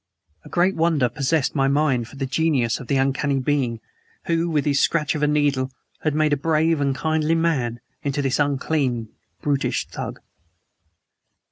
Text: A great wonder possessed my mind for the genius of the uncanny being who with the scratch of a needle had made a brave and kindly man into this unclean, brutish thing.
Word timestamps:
A 0.43 0.49
great 0.49 0.75
wonder 0.75 1.09
possessed 1.09 1.53
my 1.53 1.67
mind 1.67 2.07
for 2.07 2.15
the 2.15 2.25
genius 2.25 2.79
of 2.79 2.87
the 2.87 2.95
uncanny 2.97 3.37
being 3.39 3.79
who 4.25 4.49
with 4.49 4.63
the 4.63 4.73
scratch 4.73 5.13
of 5.13 5.21
a 5.21 5.27
needle 5.27 5.69
had 5.99 6.15
made 6.15 6.33
a 6.33 6.37
brave 6.37 6.81
and 6.81 6.95
kindly 6.95 7.35
man 7.35 7.79
into 8.01 8.23
this 8.23 8.39
unclean, 8.39 9.09
brutish 9.43 9.85
thing. 9.85 10.15